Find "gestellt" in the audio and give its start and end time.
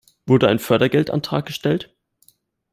1.45-1.95